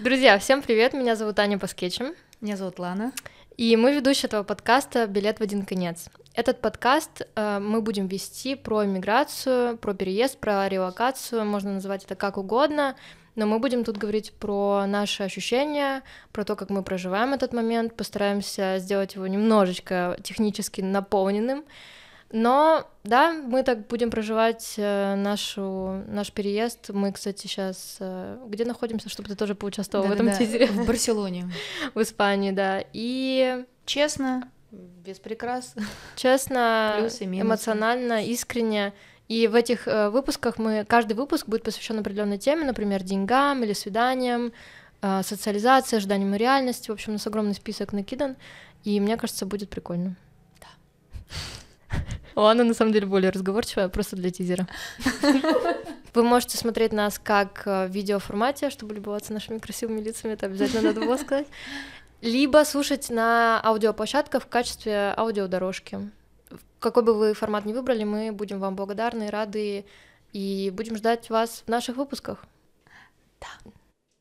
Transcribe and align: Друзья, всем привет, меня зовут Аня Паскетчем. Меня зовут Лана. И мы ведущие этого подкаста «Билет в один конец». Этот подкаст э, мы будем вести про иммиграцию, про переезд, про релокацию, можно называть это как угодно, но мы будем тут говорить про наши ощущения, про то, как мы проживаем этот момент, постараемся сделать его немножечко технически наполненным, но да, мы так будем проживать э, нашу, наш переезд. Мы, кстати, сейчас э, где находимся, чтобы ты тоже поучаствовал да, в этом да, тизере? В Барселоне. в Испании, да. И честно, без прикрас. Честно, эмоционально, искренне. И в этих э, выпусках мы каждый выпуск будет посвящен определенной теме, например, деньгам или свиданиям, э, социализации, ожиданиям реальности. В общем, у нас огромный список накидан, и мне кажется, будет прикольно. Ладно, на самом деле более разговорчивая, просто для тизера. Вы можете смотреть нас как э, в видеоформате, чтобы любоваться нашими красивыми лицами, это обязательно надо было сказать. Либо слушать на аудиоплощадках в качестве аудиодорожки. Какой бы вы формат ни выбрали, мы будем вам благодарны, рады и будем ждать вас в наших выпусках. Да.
Друзья, 0.00 0.38
всем 0.40 0.60
привет, 0.60 0.92
меня 0.92 1.14
зовут 1.14 1.38
Аня 1.38 1.56
Паскетчем. 1.56 2.14
Меня 2.40 2.56
зовут 2.56 2.80
Лана. 2.80 3.12
И 3.56 3.76
мы 3.76 3.94
ведущие 3.94 4.26
этого 4.26 4.42
подкаста 4.42 5.06
«Билет 5.06 5.38
в 5.38 5.42
один 5.42 5.64
конец». 5.64 6.08
Этот 6.34 6.60
подкаст 6.60 7.22
э, 7.36 7.58
мы 7.60 7.80
будем 7.80 8.08
вести 8.08 8.56
про 8.56 8.84
иммиграцию, 8.84 9.78
про 9.78 9.94
переезд, 9.94 10.38
про 10.38 10.68
релокацию, 10.68 11.44
можно 11.44 11.74
называть 11.74 12.04
это 12.04 12.16
как 12.16 12.38
угодно, 12.38 12.96
но 13.36 13.46
мы 13.46 13.60
будем 13.60 13.84
тут 13.84 13.96
говорить 13.96 14.32
про 14.32 14.84
наши 14.88 15.22
ощущения, 15.22 16.02
про 16.32 16.44
то, 16.44 16.56
как 16.56 16.70
мы 16.70 16.82
проживаем 16.82 17.32
этот 17.32 17.52
момент, 17.52 17.96
постараемся 17.96 18.78
сделать 18.78 19.14
его 19.14 19.28
немножечко 19.28 20.18
технически 20.24 20.80
наполненным, 20.80 21.64
но 22.34 22.84
да, 23.04 23.32
мы 23.32 23.62
так 23.62 23.86
будем 23.86 24.10
проживать 24.10 24.74
э, 24.76 25.14
нашу, 25.14 26.02
наш 26.08 26.32
переезд. 26.32 26.90
Мы, 26.90 27.12
кстати, 27.12 27.42
сейчас 27.42 27.98
э, 28.00 28.38
где 28.48 28.64
находимся, 28.64 29.08
чтобы 29.08 29.28
ты 29.28 29.36
тоже 29.36 29.54
поучаствовал 29.54 30.06
да, 30.06 30.10
в 30.10 30.14
этом 30.14 30.26
да, 30.26 30.34
тизере? 30.34 30.66
В 30.66 30.84
Барселоне. 30.84 31.48
в 31.94 32.02
Испании, 32.02 32.50
да. 32.50 32.82
И 32.92 33.64
честно, 33.86 34.50
без 34.72 35.20
прикрас. 35.20 35.76
Честно, 36.16 37.08
эмоционально, 37.20 38.24
искренне. 38.24 38.94
И 39.28 39.46
в 39.46 39.54
этих 39.54 39.86
э, 39.86 40.10
выпусках 40.10 40.58
мы 40.58 40.84
каждый 40.84 41.12
выпуск 41.12 41.46
будет 41.46 41.62
посвящен 41.62 42.00
определенной 42.00 42.38
теме, 42.38 42.64
например, 42.64 43.04
деньгам 43.04 43.62
или 43.62 43.74
свиданиям, 43.74 44.52
э, 45.02 45.22
социализации, 45.22 45.98
ожиданиям 45.98 46.34
реальности. 46.34 46.90
В 46.90 46.94
общем, 46.94 47.10
у 47.10 47.12
нас 47.12 47.26
огромный 47.28 47.54
список 47.54 47.92
накидан, 47.92 48.34
и 48.82 48.98
мне 48.98 49.16
кажется, 49.16 49.46
будет 49.46 49.70
прикольно. 49.70 50.16
Ладно, 52.34 52.64
на 52.64 52.74
самом 52.74 52.92
деле 52.92 53.06
более 53.06 53.30
разговорчивая, 53.30 53.88
просто 53.88 54.16
для 54.16 54.30
тизера. 54.30 54.66
Вы 56.14 56.22
можете 56.22 56.56
смотреть 56.56 56.92
нас 56.92 57.18
как 57.18 57.62
э, 57.66 57.86
в 57.86 57.90
видеоформате, 57.90 58.70
чтобы 58.70 58.94
любоваться 58.94 59.32
нашими 59.32 59.58
красивыми 59.58 60.00
лицами, 60.00 60.34
это 60.34 60.46
обязательно 60.46 60.82
надо 60.82 61.00
было 61.00 61.16
сказать. 61.16 61.46
Либо 62.20 62.64
слушать 62.64 63.10
на 63.10 63.60
аудиоплощадках 63.64 64.44
в 64.44 64.46
качестве 64.46 65.12
аудиодорожки. 65.16 66.10
Какой 66.78 67.02
бы 67.02 67.14
вы 67.14 67.34
формат 67.34 67.64
ни 67.64 67.72
выбрали, 67.72 68.04
мы 68.04 68.30
будем 68.30 68.60
вам 68.60 68.76
благодарны, 68.76 69.28
рады 69.30 69.84
и 70.32 70.70
будем 70.72 70.96
ждать 70.96 71.30
вас 71.30 71.64
в 71.66 71.68
наших 71.68 71.96
выпусках. 71.96 72.44
Да. 73.40 73.72